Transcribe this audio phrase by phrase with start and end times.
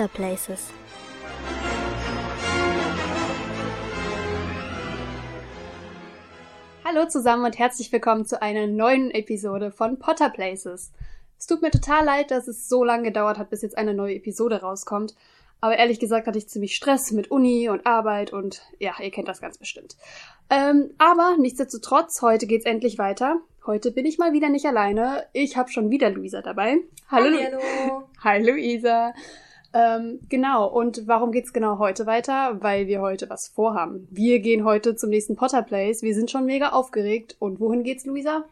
[0.00, 0.72] Potter Places.
[6.86, 10.92] Hallo zusammen und herzlich willkommen zu einer neuen Episode von Potter Places.
[11.38, 14.14] Es tut mir total leid, dass es so lange gedauert hat, bis jetzt eine neue
[14.14, 15.14] Episode rauskommt.
[15.60, 19.28] Aber ehrlich gesagt hatte ich ziemlich Stress mit Uni und Arbeit und ja, ihr kennt
[19.28, 19.98] das ganz bestimmt.
[20.48, 23.36] Ähm, aber nichtsdestotrotz, heute geht's endlich weiter.
[23.66, 25.26] Heute bin ich mal wieder nicht alleine.
[25.34, 26.78] Ich habe schon wieder Luisa dabei.
[27.10, 27.36] Hallo.
[27.36, 28.08] Hallo.
[28.24, 29.12] Hi Luisa.
[29.72, 32.60] Ähm, genau, und warum geht's genau heute weiter?
[32.60, 34.08] Weil wir heute was vorhaben.
[34.10, 36.02] Wir gehen heute zum nächsten Potter Place.
[36.02, 37.36] Wir sind schon mega aufgeregt.
[37.38, 38.44] Und wohin geht's, Luisa?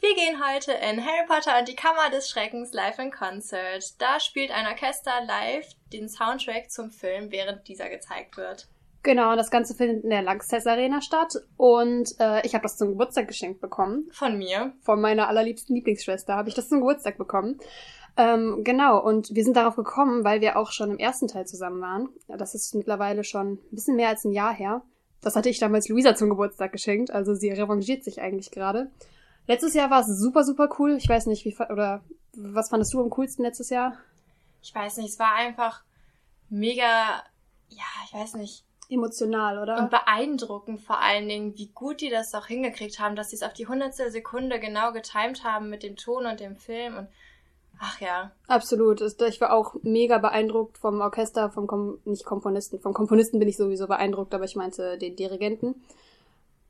[0.00, 4.00] Wir gehen heute in Harry Potter und die Kammer des Schreckens live in Concert.
[4.00, 8.68] Da spielt ein Orchester live den Soundtrack zum Film, während dieser gezeigt wird.
[9.02, 12.88] Genau, das Ganze findet in der Lanxess Arena statt und äh, ich habe das zum
[12.88, 14.08] Geburtstag geschenkt bekommen.
[14.12, 14.72] Von mir.
[14.80, 17.58] Von meiner allerliebsten Lieblingsschwester habe ich das zum Geburtstag bekommen.
[18.16, 21.80] Ähm, genau, und wir sind darauf gekommen, weil wir auch schon im ersten Teil zusammen
[21.80, 22.08] waren.
[22.28, 24.82] Das ist mittlerweile schon ein bisschen mehr als ein Jahr her.
[25.20, 28.90] Das hatte ich damals Luisa zum Geburtstag geschenkt, also sie revanchiert sich eigentlich gerade.
[29.46, 30.96] Letztes Jahr war es super, super cool.
[30.96, 32.02] Ich weiß nicht, wie, oder
[32.36, 33.96] was fandest du am coolsten letztes Jahr?
[34.62, 35.82] Ich weiß nicht, es war einfach
[36.48, 37.22] mega,
[37.68, 39.78] ja, ich weiß nicht, emotional, oder?
[39.78, 43.42] Und beeindruckend vor allen Dingen, wie gut die das auch hingekriegt haben, dass sie es
[43.42, 47.08] auf die hundertstel Sekunde genau getimt haben mit dem Ton und dem Film und
[47.80, 48.32] ach ja.
[48.46, 49.00] Absolut.
[49.00, 53.56] Ich war auch mega beeindruckt vom Orchester, vom Kom nicht Komponisten, vom Komponisten bin ich
[53.56, 55.74] sowieso beeindruckt, aber ich meinte den Dirigenten.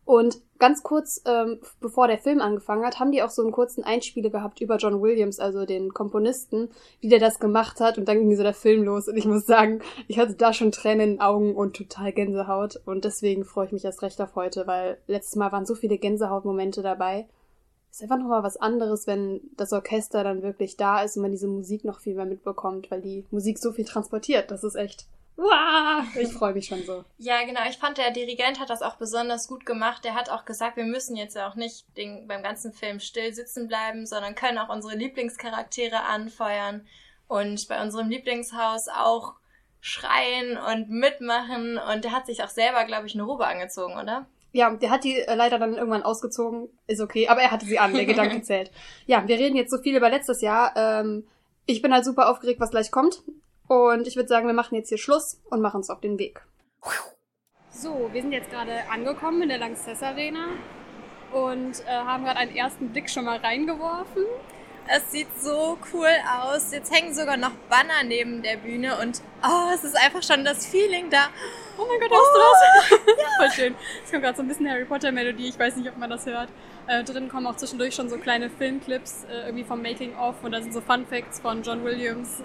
[0.05, 3.85] Und ganz kurz, ähm, bevor der Film angefangen hat, haben die auch so einen kurzen
[3.85, 6.69] Einspieler gehabt über John Williams, also den Komponisten,
[7.01, 7.97] wie der das gemacht hat.
[7.97, 9.09] Und dann ging so der Film los.
[9.09, 12.81] Und ich muss sagen, ich hatte da schon Tränen in den Augen und total Gänsehaut.
[12.85, 15.97] Und deswegen freue ich mich erst recht auf heute, weil letztes Mal waren so viele
[15.97, 17.27] Gänsehautmomente dabei.
[17.95, 21.47] Ist einfach nochmal was anderes, wenn das Orchester dann wirklich da ist und man diese
[21.47, 24.51] Musik noch viel mehr mitbekommt, weil die Musik so viel transportiert.
[24.51, 25.07] Das ist echt
[25.37, 27.05] Wow, ich freue mich schon so.
[27.19, 27.61] Ja, genau.
[27.69, 30.05] Ich fand, der Dirigent hat das auch besonders gut gemacht.
[30.05, 33.69] Der hat auch gesagt, wir müssen jetzt auch nicht den, beim ganzen Film still sitzen
[33.69, 36.87] bleiben, sondern können auch unsere Lieblingscharaktere anfeuern
[37.29, 39.35] und bei unserem Lieblingshaus auch
[39.81, 41.79] schreien und mitmachen.
[41.79, 44.27] Und der hat sich auch selber, glaube ich, eine Robe angezogen, oder?
[44.55, 46.69] Ja, der hat die äh, leider dann irgendwann ausgezogen.
[46.87, 48.71] Ist okay, aber er hatte sie an, der Gedanke zählt.
[49.05, 50.73] Ja, wir reden jetzt so viel über letztes Jahr.
[50.77, 51.27] Ähm,
[51.67, 53.25] ich bin halt super aufgeregt, was gleich kommt.
[53.67, 56.47] Und ich würde sagen, wir machen jetzt hier Schluss und machen uns auf den Weg.
[57.69, 60.51] So, wir sind jetzt gerade angekommen in der Lanxess Arena
[61.33, 64.23] und äh, haben gerade einen ersten Blick schon mal reingeworfen.
[64.89, 66.73] Es sieht so cool aus.
[66.73, 70.67] Jetzt hängen sogar noch Banner neben der Bühne und oh, es ist einfach schon das
[70.67, 71.29] Feeling da.
[71.79, 72.39] Oh mein Gott, hörst oh,
[72.91, 73.17] du das?
[73.19, 73.29] Ja.
[73.37, 73.75] Voll schön.
[74.05, 75.49] Es kommt gerade so ein bisschen Harry Potter Melodie.
[75.49, 76.49] Ich weiß nicht, ob man das hört.
[76.87, 80.53] Äh, drin kommen auch zwischendurch schon so kleine Filmclips äh, irgendwie vom Making of und
[80.53, 82.43] da sind so Fun Facts von John Williams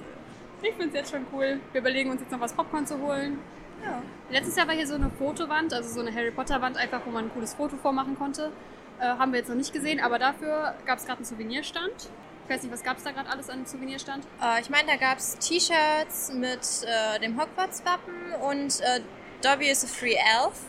[0.61, 1.59] ich finde es jetzt schon cool.
[1.71, 3.39] Wir überlegen uns jetzt noch was Popcorn zu holen.
[3.83, 4.01] Ja.
[4.29, 7.11] Letztes Jahr war hier so eine Fotowand, also so eine Harry Potter Wand, einfach wo
[7.11, 8.51] man ein cooles Foto vormachen konnte.
[8.99, 12.09] Äh, haben wir jetzt noch nicht gesehen, aber dafür gab es gerade einen Souvenirstand.
[12.49, 14.25] Ich weiß nicht, was gab es da gerade alles an Souvenirstand?
[14.41, 19.01] Äh, ich meine, da gab es T-Shirts mit äh, dem Hogwarts-Wappen und äh,
[19.43, 20.59] Dobby is a Free Elf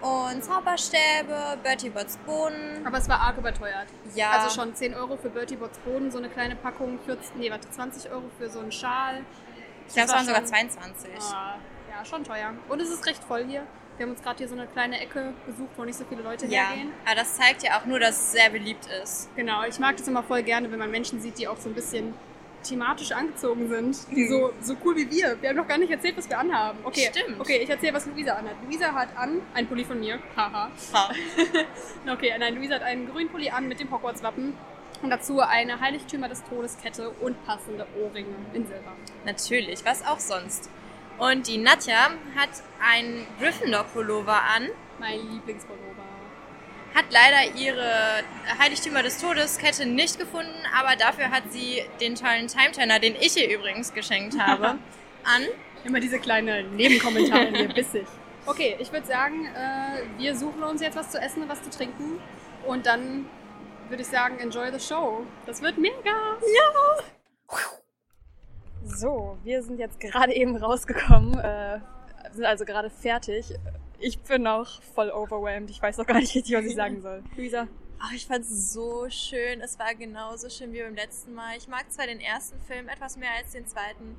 [0.00, 2.86] und Zauberstäbe, Bertie Bots Bohnen.
[2.86, 3.88] Aber es war arg überteuert.
[4.14, 4.30] Ja.
[4.30, 7.68] Also schon 10 Euro für Bertie Bots Bohnen, so eine kleine Packung, 40, nee, warte,
[7.68, 9.22] 20 Euro für so einen Schal.
[9.88, 11.10] Ich glaube, es waren sogar 22.
[11.34, 11.56] Ah,
[11.90, 12.54] ja, schon teuer.
[12.70, 13.66] Und es ist recht voll hier.
[14.00, 16.46] Wir haben uns gerade hier so eine kleine Ecke besucht, wo nicht so viele Leute
[16.46, 16.90] ja, hergehen.
[17.04, 19.28] Aber das zeigt ja auch nur, dass es sehr beliebt ist.
[19.36, 21.74] Genau, ich mag das immer voll gerne, wenn man Menschen sieht, die auch so ein
[21.74, 22.14] bisschen
[22.62, 23.98] thematisch angezogen sind.
[24.10, 25.36] Die so, so cool wie wir.
[25.42, 26.78] Wir haben noch gar nicht erzählt, was wir anhaben.
[26.82, 27.38] Okay, Stimmt.
[27.38, 28.54] Okay, ich erzähle, was Luisa anhat.
[28.64, 30.18] Luisa hat an ein Pulli von mir.
[30.34, 30.70] Haha.
[30.94, 31.10] Ha.
[32.10, 34.54] okay, nein, Luisa hat einen grünen Pulli an mit dem Hogwarts-Wappen.
[35.02, 38.96] Und dazu eine Heiligtümer des Todes Kette und passende Ohrringe in Silber.
[39.26, 40.70] Natürlich, was auch sonst.
[41.20, 42.50] Und die Nadja hat
[42.82, 44.68] einen Gryffindor-Pullover an.
[44.98, 46.00] Mein Lieblingspullover
[46.94, 48.22] hat leider ihre
[48.58, 53.36] Heiligtümer des Todes Kette nicht gefunden, aber dafür hat sie den tollen Timeturner, den ich
[53.36, 54.70] ihr übrigens geschenkt habe,
[55.24, 55.42] an.
[55.84, 58.06] Immer diese kleinen Nebenkommentare hier, bissig.
[58.46, 61.70] Okay, ich würde sagen, äh, wir suchen uns jetzt was zu essen und was zu
[61.70, 62.20] trinken
[62.66, 63.26] und dann
[63.88, 65.24] würde ich sagen, enjoy the show.
[65.46, 65.96] Das wird mega.
[66.04, 67.04] Ja.
[68.96, 71.80] So, wir sind jetzt gerade eben rausgekommen, äh,
[72.32, 73.54] sind also gerade fertig
[74.00, 75.70] ich bin auch voll overwhelmed.
[75.70, 77.22] Ich weiß noch gar nicht richtig, was ich sagen soll.
[77.36, 77.68] Luisa?
[78.00, 79.60] Oh, ich fand es so schön.
[79.60, 81.56] Es war genauso schön wie beim letzten Mal.
[81.58, 84.16] Ich mag zwar den ersten Film etwas mehr als den zweiten,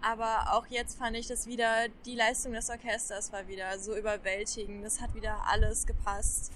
[0.00, 4.84] aber auch jetzt fand ich das wieder, die Leistung des Orchesters war wieder so überwältigend.
[4.84, 6.52] Es hat wieder alles gepasst.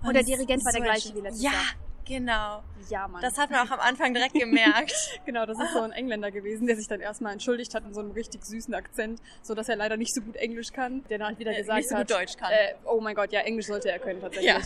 [0.00, 1.62] Und, Und der Dirigent war so der gleiche wie letztes ja, Jahr.
[1.62, 2.62] Ja, Genau.
[2.88, 3.20] Ja, Mann.
[3.20, 5.20] Das hat man auch am Anfang direkt gemerkt.
[5.26, 8.00] genau, das ist so ein Engländer gewesen, der sich dann erstmal entschuldigt hat in so
[8.00, 11.28] einem richtig süßen Akzent, so dass er leider nicht so gut Englisch kann, der dann
[11.28, 12.50] halt wieder Äh, gesagt nicht so hat, gut Deutsch kann.
[12.50, 14.50] Äh, oh mein Gott, ja, Englisch sollte er können tatsächlich.
[14.50, 14.60] Ja.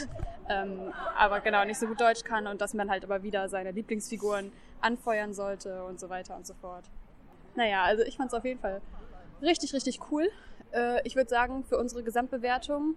[0.49, 3.73] Ähm, aber genau, nicht so gut Deutsch kann und dass man halt aber wieder seine
[3.73, 6.85] Lieblingsfiguren anfeuern sollte und so weiter und so fort.
[7.55, 8.81] Naja, also ich fand es auf jeden Fall
[9.41, 10.29] richtig, richtig cool.
[10.73, 12.95] Äh, ich würde sagen, für unsere Gesamtbewertung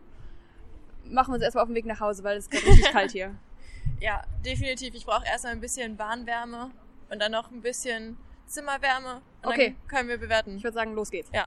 [1.05, 3.11] machen wir uns erstmal auf den Weg nach Hause, weil es ist gerade richtig kalt
[3.11, 3.35] hier.
[3.99, 4.93] Ja, definitiv.
[4.93, 6.71] Ich brauche erstmal ein bisschen Bahnwärme
[7.09, 9.21] und dann noch ein bisschen Zimmerwärme.
[9.41, 9.75] Und Okay.
[9.79, 10.57] Dann können wir bewerten.
[10.57, 11.29] Ich würde sagen, los geht's.
[11.33, 11.45] Ja.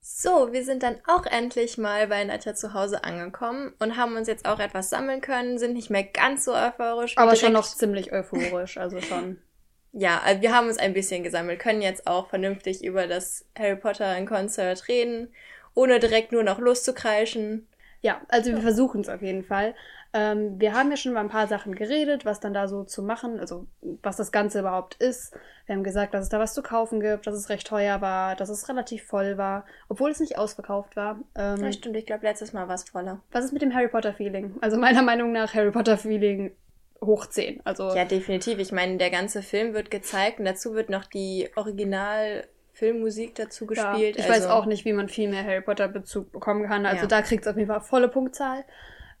[0.00, 4.26] So, wir sind dann auch endlich mal bei Nadja zu Hause angekommen und haben uns
[4.26, 7.16] jetzt auch etwas sammeln können, sind nicht mehr ganz so euphorisch.
[7.18, 9.38] Aber schon noch ziemlich euphorisch, also schon.
[9.92, 13.74] Ja, also wir haben uns ein bisschen gesammelt, können jetzt auch vernünftig über das Harry
[13.74, 15.32] Potter in Konzert reden,
[15.74, 17.66] ohne direkt nur noch loszukreischen.
[18.02, 19.74] Ja, also wir versuchen es auf jeden Fall.
[20.14, 23.02] Ähm, wir haben ja schon über ein paar Sachen geredet, was dann da so zu
[23.02, 23.66] machen, also
[24.02, 25.34] was das Ganze überhaupt ist.
[25.66, 28.34] Wir haben gesagt, dass es da was zu kaufen gibt, dass es recht teuer war,
[28.34, 31.20] dass es relativ voll war, obwohl es nicht ausverkauft war.
[31.36, 33.20] Ähm, Ja, stimmt, ich glaube, letztes Mal war es voller.
[33.32, 34.54] was ist mit dem Harry Potter Feeling?
[34.62, 36.56] Also meiner Meinung nach Harry Potter Feeling
[37.02, 37.60] hoch 10.
[37.64, 38.58] Also Ja, definitiv.
[38.60, 43.92] Ich meine, der ganze Film wird gezeigt und dazu wird noch die Original-Filmmusik dazu Ja,
[43.92, 44.16] gespielt.
[44.16, 46.86] ich also, weiß auch nicht, wie man viel mehr Harry Potter Bezug bekommen kann.
[46.86, 47.08] Also Ja.
[47.08, 48.64] da kriegt es auf jeden Fall volle Punktzahl.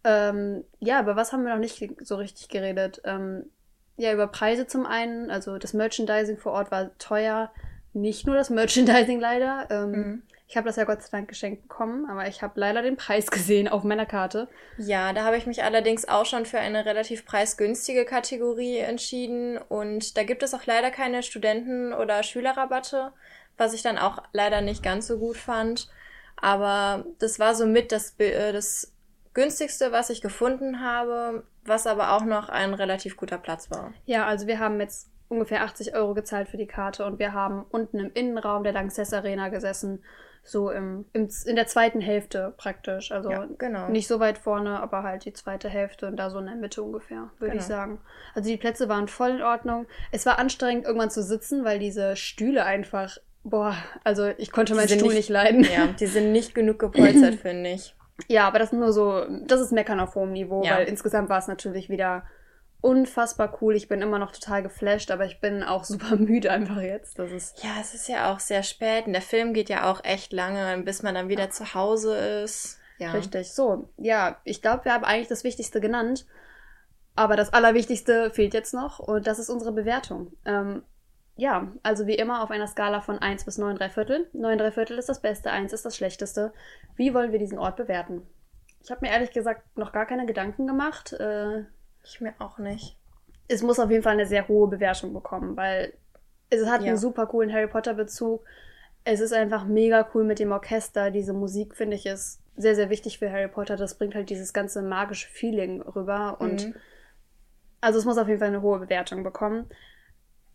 [0.08, 3.02] Ähm, ja, aber was haben wir noch nicht so richtig geredet?
[3.04, 3.44] Ähm,
[3.96, 5.30] ja, über Preise zum einen.
[5.30, 7.50] Also das Merchandising vor Ort war teuer.
[7.92, 9.66] Nicht nur das Merchandising leider.
[9.70, 10.22] Ähm, Mhm.
[10.50, 13.30] Ich habe das ja Gott sei Dank geschenkt bekommen, aber ich habe leider den Preis
[13.30, 14.48] gesehen auf meiner Karte.
[14.78, 20.16] Ja, da habe ich mich allerdings auch schon für eine relativ preisgünstige Kategorie entschieden und
[20.16, 23.12] da gibt es auch leider keine Studenten- oder Schülerrabatte,
[23.58, 25.90] was ich dann auch leider nicht ganz so gut fand.
[26.36, 28.92] Aber das war somit das, Bi- äh, das
[29.38, 33.92] günstigste, was ich gefunden habe, was aber auch noch ein relativ guter Platz war.
[34.06, 37.64] Ja, also wir haben jetzt ungefähr 80 Euro gezahlt für die Karte und wir haben
[37.70, 40.02] unten im Innenraum der Lanxess Arena gesessen.
[40.44, 43.12] So im, im, in der zweiten Hälfte praktisch.
[43.12, 43.88] Also Ja, genau.
[43.90, 46.82] nicht so weit vorne, aber halt die zweite Hälfte und da so in der Mitte
[46.82, 47.76] ungefähr, würde ich Genau.
[47.76, 48.00] sagen.
[48.34, 49.86] Also die Plätze waren voll in Ordnung.
[50.10, 53.74] Es war anstrengend, irgendwann zu sitzen, weil diese Stühle einfach, boah,
[54.04, 55.64] also ich konnte meinen Stuhl nicht- nicht leiden.
[55.64, 57.94] Ja, die sind nicht genug gepolstert, finde ich.
[58.26, 60.76] Ja, aber das ist nur so, das ist Meckern auf hohem Niveau, Ja.
[60.76, 62.24] weil insgesamt war es natürlich wieder
[62.80, 63.74] unfassbar cool.
[63.74, 67.18] Ich bin immer noch total geflasht, aber ich bin auch super müde einfach jetzt.
[67.18, 67.62] Das ist.
[67.62, 70.82] Ja, es ist ja auch sehr spät und der Film geht ja auch echt lange,
[70.82, 72.78] bis man dann wieder zu Hause ist.
[72.98, 73.12] Ja.
[73.12, 73.52] Richtig.
[73.52, 76.26] So, ja, ich glaube, wir haben eigentlich das Wichtigste genannt.
[77.14, 80.32] Aber das Allerwichtigste fehlt jetzt noch und das ist unsere Bewertung.
[80.44, 80.82] Ähm,
[81.38, 84.26] ja, also wie immer auf einer Skala von 1 bis 9 3 Viertel.
[84.32, 86.52] 9 3 Viertel ist das Beste, 1 ist das Schlechteste.
[86.96, 88.22] Wie wollen wir diesen Ort bewerten?
[88.82, 91.12] Ich habe mir ehrlich gesagt noch gar keine Gedanken gemacht.
[91.12, 91.64] Äh,
[92.04, 92.96] Ich mir auch nicht.
[93.46, 95.94] es muss auf jeden Fall eine sehr hohe Bewertung bekommen, weil
[96.50, 96.88] es hat Ja.
[96.88, 98.44] einen super coolen Harry Potter Bezug.
[99.04, 101.10] Es ist einfach mega cool mit dem Orchester.
[101.10, 103.76] Diese Musik finde ich ist sehr, sehr wichtig für Harry Potter.
[103.76, 106.74] Das bringt halt dieses ganze magische Feeling rüber und Mhm.
[107.80, 109.68] also es muss auf jeden Fall eine hohe Bewertung bekommen.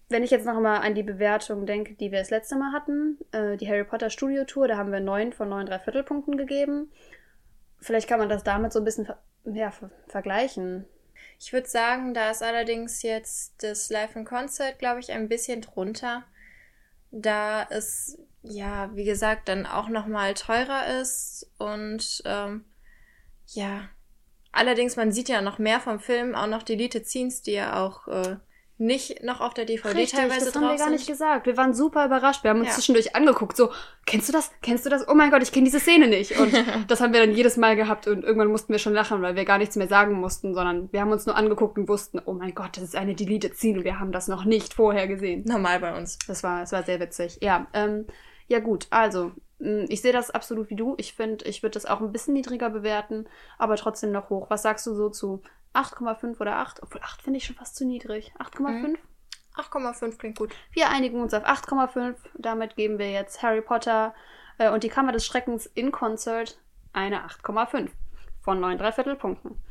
[0.10, 3.18] Wenn ich jetzt noch mal an die Bewertung denke, die wir das letzte Mal hatten,
[3.32, 6.92] äh, die Harry Potter Studio Tour, da haben wir 9 von 9 Dreiviertelpunkten gegeben.
[7.80, 10.86] Vielleicht kann man das damit so ein bisschen ver ja, ver vergleichen.
[11.40, 15.62] Ich würde sagen, da ist allerdings jetzt das Live in Concert, glaube ich, ein bisschen
[15.62, 16.24] drunter.
[17.12, 22.64] Da es, ja, wie gesagt, dann auch nochmal teurer ist und ähm,
[23.48, 23.90] ja.
[24.52, 28.07] Allerdings, man sieht ja noch mehr vom Film, auch noch Deleted Scenes, die ja auch
[28.07, 28.38] äh,
[28.83, 30.92] nicht noch auf der DVD Richtig, teilweise das haben wir gar sind.
[30.92, 31.45] nicht gesagt.
[31.45, 32.44] Wir waren super überrascht.
[32.44, 32.75] Wir haben uns Ja.
[32.75, 33.71] zwischendurch angeguckt, so,
[34.06, 34.52] kennst du das?
[34.61, 35.07] Kennst du das?
[35.07, 36.37] Oh mein Gott, ich kenne diese Szene nicht.
[36.40, 36.54] Und
[36.87, 39.45] das haben wir dann jedes Mal gehabt und irgendwann mussten wir schon lachen, weil wir
[39.45, 42.54] gar nichts mehr sagen mussten, sondern wir haben uns nur angeguckt und wussten, oh mein
[42.54, 45.44] Gott, das ist eine deleted Scene und wir haben das noch nicht vorher gesehen.
[45.47, 46.18] Normal bei uns.
[46.28, 47.37] Das war, das war sehr witzig.
[47.42, 48.06] Ja, ähm,
[48.47, 50.95] ja gut, also, mh, ich sehe das absolut wie du.
[50.97, 53.25] Ich finde, ich würde das auch ein bisschen niedriger bewerten,
[53.57, 54.49] aber trotzdem noch hoch.
[54.49, 55.42] Was sagst du so zu
[55.73, 56.83] 8,5 oder 8?
[56.83, 58.33] Obwohl 8 finde ich schon fast zu niedrig.
[58.39, 58.69] 8,5?
[58.69, 58.97] Mhm.
[59.56, 60.53] 8,5 klingt gut.
[60.71, 62.15] Wir einigen uns auf 8,5.
[62.35, 64.15] Damit geben wir jetzt Harry Potter
[64.57, 66.59] äh, und die Kammer des Schreckens in Concert
[66.92, 67.89] eine 8,5
[68.42, 69.61] von 9 Dreiviertelpunkten.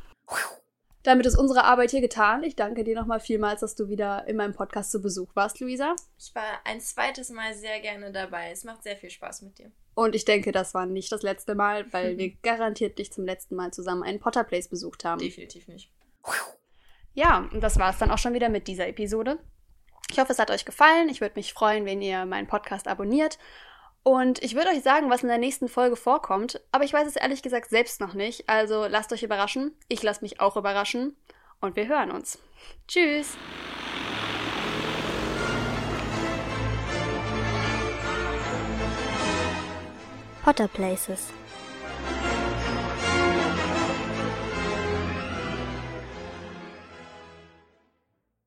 [1.03, 2.43] Damit ist unsere Arbeit hier getan.
[2.43, 5.95] Ich danke dir nochmal vielmals, dass du wieder in meinem Podcast zu Besuch warst, Luisa.
[6.17, 8.51] Ich war ein zweites Mal sehr gerne dabei.
[8.51, 9.71] Es macht sehr viel Spaß mit dir.
[9.95, 13.55] Und ich denke, das war nicht das letzte Mal, weil wir garantiert nicht zum letzten
[13.55, 15.19] Mal zusammen einen Potter Place besucht haben.
[15.19, 15.91] Definitiv nicht.
[17.13, 19.37] Ja, und das war es dann auch schon wieder mit dieser Episode.
[20.11, 21.09] Ich hoffe, es hat euch gefallen.
[21.09, 23.37] Ich würde mich freuen, wenn ihr meinen Podcast abonniert.
[24.03, 27.15] Und ich würde euch sagen, was in der nächsten Folge vorkommt, aber ich weiß es
[27.15, 28.49] ehrlich gesagt selbst noch nicht.
[28.49, 29.75] Also lasst euch überraschen.
[29.87, 31.15] Ich lasse mich auch überraschen.
[31.61, 32.39] und wir hören uns.
[32.87, 33.37] Tschüss!
[40.43, 41.31] Potter Places